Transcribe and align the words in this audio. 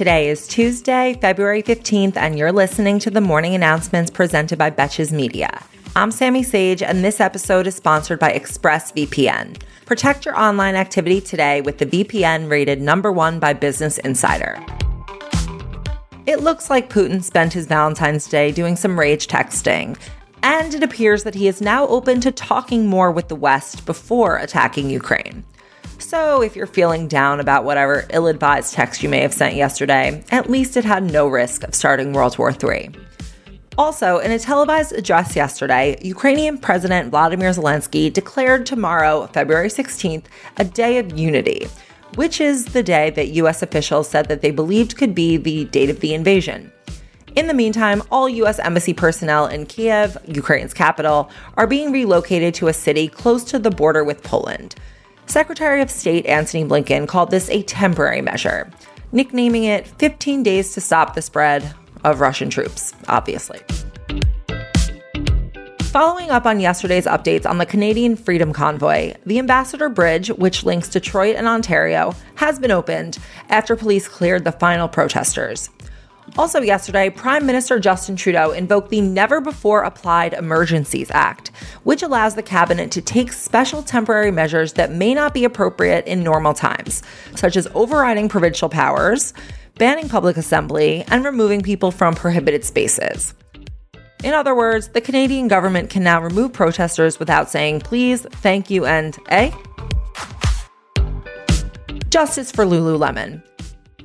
Today 0.00 0.30
is 0.30 0.48
Tuesday, 0.48 1.18
February 1.20 1.62
15th, 1.62 2.16
and 2.16 2.38
you're 2.38 2.52
listening 2.52 2.98
to 3.00 3.10
the 3.10 3.20
morning 3.20 3.54
announcements 3.54 4.10
presented 4.10 4.58
by 4.58 4.70
Betches 4.70 5.12
Media. 5.12 5.62
I'm 5.94 6.10
Sammy 6.10 6.42
Sage, 6.42 6.82
and 6.82 7.04
this 7.04 7.20
episode 7.20 7.66
is 7.66 7.74
sponsored 7.74 8.18
by 8.18 8.32
ExpressVPN. 8.32 9.60
Protect 9.84 10.24
your 10.24 10.40
online 10.40 10.74
activity 10.74 11.20
today 11.20 11.60
with 11.60 11.76
the 11.76 11.84
VPN 11.84 12.48
rated 12.48 12.80
number 12.80 13.12
one 13.12 13.38
by 13.38 13.52
Business 13.52 13.98
Insider. 13.98 14.58
It 16.24 16.40
looks 16.40 16.70
like 16.70 16.88
Putin 16.88 17.22
spent 17.22 17.52
his 17.52 17.66
Valentine's 17.66 18.26
Day 18.26 18.52
doing 18.52 18.76
some 18.76 18.98
rage 18.98 19.26
texting, 19.26 19.98
and 20.42 20.72
it 20.72 20.82
appears 20.82 21.24
that 21.24 21.34
he 21.34 21.46
is 21.46 21.60
now 21.60 21.86
open 21.88 22.22
to 22.22 22.32
talking 22.32 22.86
more 22.86 23.10
with 23.10 23.28
the 23.28 23.36
West 23.36 23.84
before 23.84 24.38
attacking 24.38 24.88
Ukraine. 24.88 25.44
So, 26.10 26.42
if 26.42 26.56
you're 26.56 26.66
feeling 26.66 27.06
down 27.06 27.38
about 27.38 27.62
whatever 27.62 28.04
ill 28.10 28.26
advised 28.26 28.74
text 28.74 29.00
you 29.00 29.08
may 29.08 29.20
have 29.20 29.32
sent 29.32 29.54
yesterday, 29.54 30.24
at 30.32 30.50
least 30.50 30.76
it 30.76 30.84
had 30.84 31.04
no 31.04 31.28
risk 31.28 31.62
of 31.62 31.72
starting 31.72 32.12
World 32.12 32.36
War 32.36 32.50
III. 32.50 32.90
Also, 33.78 34.18
in 34.18 34.32
a 34.32 34.38
televised 34.40 34.90
address 34.90 35.36
yesterday, 35.36 35.96
Ukrainian 36.02 36.58
President 36.58 37.10
Vladimir 37.10 37.50
Zelensky 37.50 38.12
declared 38.12 38.66
tomorrow, 38.66 39.28
February 39.28 39.68
16th, 39.68 40.24
a 40.56 40.64
day 40.64 40.98
of 40.98 41.16
unity, 41.16 41.68
which 42.16 42.40
is 42.40 42.64
the 42.64 42.82
day 42.82 43.10
that 43.10 43.28
US 43.28 43.62
officials 43.62 44.08
said 44.08 44.26
that 44.26 44.42
they 44.42 44.50
believed 44.50 44.96
could 44.96 45.14
be 45.14 45.36
the 45.36 45.66
date 45.66 45.90
of 45.90 46.00
the 46.00 46.12
invasion. 46.12 46.72
In 47.36 47.46
the 47.46 47.54
meantime, 47.54 48.02
all 48.10 48.28
U.S. 48.28 48.58
Embassy 48.58 48.94
personnel 48.94 49.46
in 49.46 49.64
Kiev, 49.64 50.18
Ukraine's 50.26 50.74
capital, 50.74 51.30
are 51.56 51.68
being 51.68 51.92
relocated 51.92 52.52
to 52.54 52.66
a 52.66 52.72
city 52.72 53.06
close 53.06 53.44
to 53.44 53.60
the 53.60 53.70
border 53.70 54.02
with 54.02 54.24
Poland. 54.24 54.74
Secretary 55.30 55.80
of 55.80 55.92
State 55.92 56.26
Antony 56.26 56.64
Blinken 56.64 57.06
called 57.06 57.30
this 57.30 57.48
a 57.50 57.62
temporary 57.62 58.20
measure, 58.20 58.68
nicknaming 59.12 59.62
it 59.62 59.86
15 59.86 60.42
days 60.42 60.74
to 60.74 60.80
stop 60.80 61.14
the 61.14 61.22
spread 61.22 61.72
of 62.02 62.18
Russian 62.18 62.50
troops, 62.50 62.92
obviously. 63.06 63.60
Following 65.92 66.30
up 66.30 66.46
on 66.46 66.58
yesterday's 66.58 67.06
updates 67.06 67.46
on 67.46 67.58
the 67.58 67.66
Canadian 67.66 68.16
Freedom 68.16 68.52
Convoy, 68.52 69.14
the 69.24 69.38
Ambassador 69.38 69.88
Bridge, 69.88 70.30
which 70.30 70.64
links 70.64 70.88
Detroit 70.88 71.36
and 71.36 71.46
Ontario, 71.46 72.12
has 72.34 72.58
been 72.58 72.72
opened 72.72 73.18
after 73.50 73.76
police 73.76 74.08
cleared 74.08 74.42
the 74.42 74.50
final 74.50 74.88
protesters. 74.88 75.70
Also, 76.38 76.60
yesterday, 76.60 77.10
Prime 77.10 77.44
Minister 77.44 77.78
Justin 77.80 78.16
Trudeau 78.16 78.52
invoked 78.52 78.90
the 78.90 79.00
Never 79.00 79.40
Before 79.40 79.82
Applied 79.82 80.32
Emergencies 80.32 81.10
Act, 81.10 81.48
which 81.82 82.02
allows 82.02 82.34
the 82.34 82.42
cabinet 82.42 82.90
to 82.92 83.02
take 83.02 83.32
special 83.32 83.82
temporary 83.82 84.30
measures 84.30 84.74
that 84.74 84.92
may 84.92 85.12
not 85.12 85.34
be 85.34 85.44
appropriate 85.44 86.06
in 86.06 86.22
normal 86.22 86.54
times, 86.54 87.02
such 87.34 87.56
as 87.56 87.66
overriding 87.74 88.28
provincial 88.28 88.68
powers, 88.68 89.34
banning 89.74 90.08
public 90.08 90.36
assembly, 90.36 91.04
and 91.08 91.24
removing 91.24 91.62
people 91.62 91.90
from 91.90 92.14
prohibited 92.14 92.64
spaces. 92.64 93.34
In 94.22 94.34
other 94.34 94.54
words, 94.54 94.88
the 94.88 95.00
Canadian 95.00 95.48
government 95.48 95.90
can 95.90 96.04
now 96.04 96.22
remove 96.22 96.52
protesters 96.52 97.18
without 97.18 97.50
saying 97.50 97.80
please, 97.80 98.22
thank 98.22 98.70
you, 98.70 98.86
and 98.86 99.18
eh? 99.30 99.50
Justice 102.10 102.52
for 102.52 102.64
Lululemon. 102.64 103.42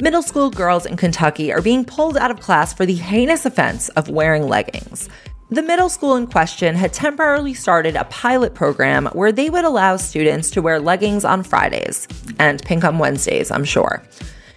Middle 0.00 0.22
school 0.22 0.48
girls 0.48 0.86
in 0.86 0.96
Kentucky 0.96 1.52
are 1.52 1.60
being 1.60 1.84
pulled 1.84 2.16
out 2.16 2.30
of 2.30 2.38
class 2.38 2.72
for 2.72 2.86
the 2.86 2.94
heinous 2.94 3.44
offense 3.44 3.88
of 3.90 4.08
wearing 4.08 4.46
leggings. 4.46 5.08
The 5.50 5.60
middle 5.60 5.88
school 5.88 6.14
in 6.14 6.28
question 6.28 6.76
had 6.76 6.92
temporarily 6.92 7.52
started 7.52 7.96
a 7.96 8.04
pilot 8.04 8.54
program 8.54 9.06
where 9.06 9.32
they 9.32 9.50
would 9.50 9.64
allow 9.64 9.96
students 9.96 10.50
to 10.50 10.62
wear 10.62 10.78
leggings 10.78 11.24
on 11.24 11.42
Fridays 11.42 12.06
and 12.38 12.62
pink 12.62 12.84
on 12.84 12.98
Wednesdays, 12.98 13.50
I'm 13.50 13.64
sure. 13.64 14.00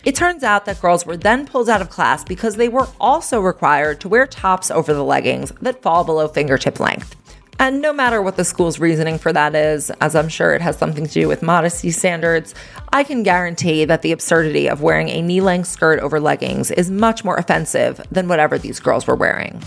It 0.06 0.14
turns 0.14 0.44
out 0.44 0.66
that 0.66 0.80
girls 0.80 1.08
were 1.08 1.17
then 1.17 1.48
pulled 1.48 1.70
out 1.70 1.81
of 1.81 1.89
class 1.89 2.23
because 2.23 2.58
they 2.58 2.70
were 2.70 2.88
also 3.00 3.42
required 3.42 4.00
to 4.02 4.09
wear 4.09 4.28
tops 4.28 4.70
over 4.70 4.94
the 4.94 5.03
leggings 5.03 5.52
that 5.59 5.81
fall 5.81 6.03
below 6.03 6.27
fingertip 6.27 6.80
length. 6.80 7.15
And 7.61 7.80
no 7.80 7.94
matter 7.94 8.23
what 8.23 8.38
the 8.38 8.44
school's 8.44 8.80
reasoning 8.80 9.20
for 9.20 9.32
that 9.33 9.54
is, 9.54 9.92
as 10.02 10.16
I'm 10.16 10.30
sure 10.30 10.55
it 10.55 10.61
has 10.61 10.80
something 10.80 11.05
to 11.05 11.14
do 11.14 11.27
with 11.27 11.44
modesty 11.44 11.92
standards, 11.92 12.55
I 12.92 13.04
can 13.04 13.22
guarantee 13.22 13.86
that 13.86 14.02
the 14.02 14.11
absurdity 14.11 14.67
of 14.67 14.82
wearing 14.82 15.10
a 15.10 15.22
knee 15.22 15.42
length 15.42 15.67
skirt 15.67 16.00
over 16.00 16.20
leggings 16.20 16.71
is 16.71 16.89
much 16.89 17.23
more 17.23 17.36
offensive 17.38 18.02
than 18.10 18.27
whatever 18.27 18.58
these 18.58 18.80
girls 18.80 19.05
were 19.05 19.16
wearing. 19.16 19.61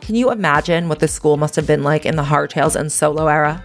Can 0.00 0.14
you 0.14 0.30
imagine 0.30 0.88
what 0.88 1.00
the 1.00 1.08
school 1.08 1.36
must 1.36 1.56
have 1.56 1.66
been 1.66 1.82
like 1.82 2.06
in 2.06 2.14
the 2.14 2.22
hardtails 2.22 2.76
and 2.76 2.92
solo 2.92 3.26
era? 3.26 3.64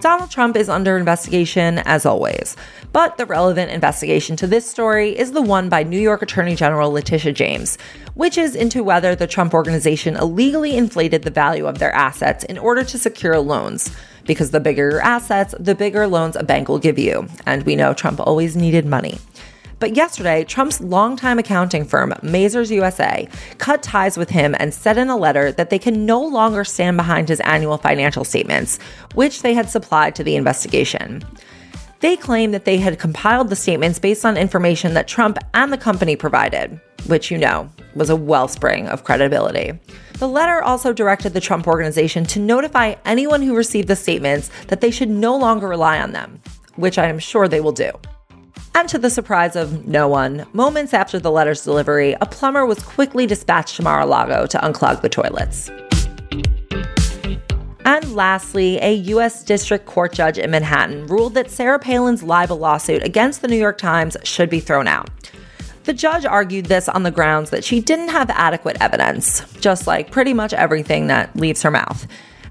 Donald 0.00 0.30
Trump 0.30 0.56
is 0.56 0.68
under 0.68 0.96
investigation 0.96 1.78
as 1.78 2.06
always, 2.06 2.56
but 2.92 3.16
the 3.16 3.26
relevant 3.26 3.70
investigation 3.70 4.36
to 4.36 4.46
this 4.46 4.68
story 4.68 5.18
is 5.18 5.32
the 5.32 5.42
one 5.42 5.68
by 5.68 5.82
New 5.82 5.98
York 5.98 6.22
Attorney 6.22 6.54
General 6.54 6.92
Letitia 6.92 7.32
James, 7.32 7.78
which 8.14 8.38
is 8.38 8.54
into 8.54 8.84
whether 8.84 9.16
the 9.16 9.26
Trump 9.26 9.54
organization 9.54 10.16
illegally 10.16 10.76
inflated 10.76 11.22
the 11.22 11.30
value 11.30 11.66
of 11.66 11.78
their 11.78 11.92
assets 11.94 12.44
in 12.44 12.58
order 12.58 12.84
to 12.84 12.98
secure 12.98 13.38
loans. 13.40 13.94
Because 14.24 14.50
the 14.50 14.60
bigger 14.60 14.90
your 14.90 15.00
assets, 15.00 15.54
the 15.58 15.74
bigger 15.74 16.06
loans 16.06 16.36
a 16.36 16.42
bank 16.42 16.68
will 16.68 16.78
give 16.78 16.98
you. 16.98 17.26
And 17.46 17.64
we 17.64 17.76
know 17.76 17.94
Trump 17.94 18.20
always 18.20 18.56
needed 18.56 18.84
money. 18.84 19.18
But 19.80 19.94
yesterday, 19.94 20.44
Trump's 20.44 20.80
longtime 20.80 21.38
accounting 21.38 21.84
firm, 21.84 22.12
Mazars 22.22 22.70
USA, 22.70 23.28
cut 23.58 23.82
ties 23.82 24.16
with 24.16 24.30
him 24.30 24.56
and 24.58 24.74
said 24.74 24.98
in 24.98 25.08
a 25.08 25.16
letter 25.16 25.52
that 25.52 25.70
they 25.70 25.78
can 25.78 26.04
no 26.04 26.20
longer 26.20 26.64
stand 26.64 26.96
behind 26.96 27.28
his 27.28 27.40
annual 27.40 27.78
financial 27.78 28.24
statements, 28.24 28.78
which 29.14 29.42
they 29.42 29.54
had 29.54 29.70
supplied 29.70 30.16
to 30.16 30.24
the 30.24 30.34
investigation. 30.34 31.22
They 32.00 32.16
claim 32.16 32.52
that 32.52 32.64
they 32.64 32.78
had 32.78 32.98
compiled 32.98 33.50
the 33.50 33.56
statements 33.56 33.98
based 33.98 34.24
on 34.24 34.36
information 34.36 34.94
that 34.94 35.08
Trump 35.08 35.38
and 35.54 35.72
the 35.72 35.78
company 35.78 36.16
provided, 36.16 36.80
which 37.06 37.30
you 37.30 37.38
know 37.38 37.68
was 37.94 38.10
a 38.10 38.16
wellspring 38.16 38.88
of 38.88 39.04
credibility. 39.04 39.78
The 40.14 40.28
letter 40.28 40.62
also 40.62 40.92
directed 40.92 41.34
the 41.34 41.40
Trump 41.40 41.68
organization 41.68 42.24
to 42.26 42.40
notify 42.40 42.96
anyone 43.04 43.42
who 43.42 43.56
received 43.56 43.88
the 43.88 43.96
statements 43.96 44.50
that 44.68 44.80
they 44.80 44.90
should 44.90 45.10
no 45.10 45.36
longer 45.36 45.68
rely 45.68 46.00
on 46.00 46.12
them, 46.12 46.40
which 46.76 46.98
I 46.98 47.06
am 47.06 47.18
sure 47.18 47.46
they 47.46 47.60
will 47.60 47.72
do. 47.72 47.92
And 48.78 48.88
to 48.90 48.98
the 48.98 49.10
surprise 49.10 49.56
of 49.56 49.88
no 49.88 50.06
one, 50.06 50.46
moments 50.52 50.94
after 50.94 51.18
the 51.18 51.32
letter's 51.32 51.64
delivery, 51.64 52.14
a 52.20 52.26
plumber 52.26 52.64
was 52.64 52.80
quickly 52.80 53.26
dispatched 53.26 53.74
to 53.74 53.82
Mar 53.82 54.02
a 54.02 54.06
Lago 54.06 54.46
to 54.46 54.58
unclog 54.58 55.02
the 55.02 55.08
toilets. 55.08 55.68
And 57.84 58.14
lastly, 58.14 58.78
a 58.80 58.94
U.S. 58.94 59.42
District 59.42 59.84
Court 59.84 60.12
judge 60.12 60.38
in 60.38 60.52
Manhattan 60.52 61.08
ruled 61.08 61.34
that 61.34 61.50
Sarah 61.50 61.80
Palin's 61.80 62.22
libel 62.22 62.58
lawsuit 62.58 63.02
against 63.02 63.42
the 63.42 63.48
New 63.48 63.56
York 63.56 63.78
Times 63.78 64.16
should 64.22 64.48
be 64.48 64.60
thrown 64.60 64.86
out. 64.86 65.10
The 65.82 65.92
judge 65.92 66.24
argued 66.24 66.66
this 66.66 66.88
on 66.88 67.02
the 67.02 67.10
grounds 67.10 67.50
that 67.50 67.64
she 67.64 67.80
didn't 67.80 68.10
have 68.10 68.30
adequate 68.30 68.76
evidence, 68.80 69.42
just 69.54 69.88
like 69.88 70.12
pretty 70.12 70.34
much 70.34 70.52
everything 70.52 71.08
that 71.08 71.34
leaves 71.34 71.62
her 71.62 71.72
mouth. 71.72 72.06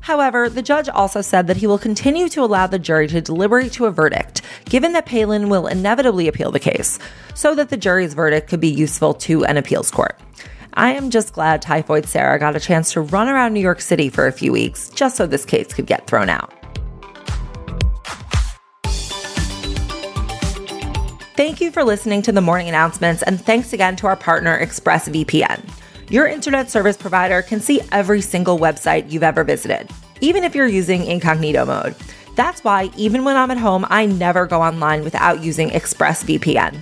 However, 0.08 0.48
the 0.48 0.62
judge 0.62 0.88
also 0.88 1.20
said 1.20 1.48
that 1.48 1.58
he 1.58 1.68
will 1.68 1.78
continue 1.78 2.30
to 2.30 2.42
allow 2.42 2.66
the 2.66 2.80
jury 2.80 3.10
to 3.10 3.20
deliberate 3.20 3.74
to 3.74 3.88
a 3.88 3.92
verdict, 3.92 4.42
given 4.64 4.94
that 4.94 5.06
Palin 5.06 5.50
will 5.50 5.68
inevitably 5.68 6.30
appeal 6.30 6.50
the 6.50 6.62
case, 6.62 6.98
so 7.36 7.54
that 7.56 7.68
the 7.68 7.76
jury's 7.76 8.14
verdict 8.14 8.48
could 8.48 8.62
be 8.62 8.70
useful 8.70 9.14
to 9.16 9.44
an 9.44 9.58
appeals 9.58 9.92
court. 9.92 10.18
I 10.76 10.94
am 10.94 11.10
just 11.10 11.34
glad 11.34 11.62
Typhoid 11.62 12.06
Sarah 12.06 12.40
got 12.40 12.56
a 12.56 12.60
chance 12.62 12.94
to 12.94 13.02
run 13.02 13.28
around 13.28 13.52
New 13.52 13.60
York 13.60 13.82
City 13.82 14.08
for 14.08 14.28
a 14.28 14.32
few 14.32 14.54
weeks 14.54 14.90
just 14.92 15.18
so 15.18 15.28
this 15.28 15.44
case 15.44 15.74
could 15.74 15.88
get 15.88 16.08
thrown 16.08 16.30
out. 16.30 16.54
Thank 21.36 21.60
you 21.60 21.70
for 21.70 21.84
listening 21.84 22.22
to 22.22 22.32
the 22.32 22.40
morning 22.40 22.70
announcements, 22.70 23.24
and 23.24 23.42
thanks 23.42 23.74
again 23.74 23.98
to 23.98 24.08
our 24.08 24.16
partner, 24.16 24.58
ExpressVPN. 24.58 25.70
Your 26.10 26.26
internet 26.26 26.70
service 26.72 26.96
provider 26.96 27.42
can 27.42 27.60
see 27.60 27.82
every 27.92 28.22
single 28.22 28.58
website 28.58 29.12
you've 29.12 29.24
ever 29.24 29.44
visited, 29.44 29.90
even 30.22 30.46
if 30.46 30.56
you're 30.56 30.66
using 30.66 31.06
incognito 31.06 31.66
mode. 31.66 31.96
That's 32.38 32.64
why, 32.64 32.92
even 32.96 33.26
when 33.26 33.36
I'm 33.36 33.52
at 33.52 33.58
home, 33.58 33.86
I 33.90 34.06
never 34.06 34.48
go 34.48 34.62
online 34.62 35.04
without 35.04 35.44
using 35.44 35.70
ExpressVPN. 35.70 36.78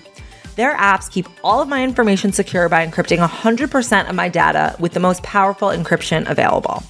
Their 0.58 0.76
apps 0.78 1.10
keep 1.10 1.28
all 1.44 1.60
of 1.60 1.68
my 1.68 1.84
information 1.84 2.34
secure 2.34 2.70
by 2.70 2.86
encrypting 2.86 3.28
100% 3.28 4.08
of 4.08 4.16
my 4.16 4.30
data 4.30 4.76
with 4.80 4.94
the 4.94 5.00
most 5.00 5.24
powerful 5.24 5.70
encryption 5.70 6.30
available. 6.30 6.84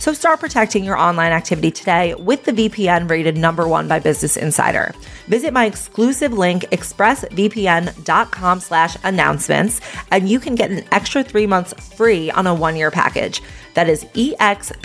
So 0.00 0.12
start 0.14 0.40
protecting 0.40 0.82
your 0.82 0.96
online 0.96 1.30
activity 1.30 1.70
today 1.70 2.14
with 2.14 2.44
the 2.44 2.52
VPN 2.52 3.10
rated 3.10 3.36
number 3.36 3.68
one 3.68 3.86
by 3.86 3.98
Business 3.98 4.38
Insider. 4.38 4.94
Visit 5.26 5.52
my 5.52 5.66
exclusive 5.66 6.32
link, 6.32 6.62
expressvpn.com 6.70 8.60
slash 8.60 8.96
announcements, 9.04 9.82
and 10.10 10.26
you 10.26 10.40
can 10.40 10.54
get 10.54 10.70
an 10.70 10.84
extra 10.90 11.22
three 11.22 11.46
months 11.46 11.74
free 11.94 12.30
on 12.30 12.46
a 12.46 12.54
one-year 12.54 12.90
package. 12.90 13.42
That 13.74 13.90
is 13.90 14.06
E-X-P-R-E-S-S 14.14 14.78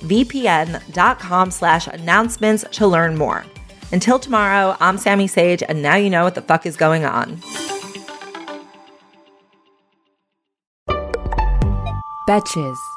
vpn.com 0.00 1.50
slash 1.50 1.86
announcements 1.88 2.64
to 2.72 2.86
learn 2.86 3.18
more. 3.18 3.44
Until 3.92 4.18
tomorrow, 4.18 4.78
I'm 4.80 4.96
Sammy 4.96 5.26
Sage, 5.26 5.62
and 5.62 5.82
now 5.82 5.96
you 5.96 6.08
know 6.08 6.24
what 6.24 6.36
the 6.36 6.42
fuck 6.42 6.64
is 6.64 6.78
going 6.78 7.04
on. 7.04 7.36
Betches. 12.26 12.95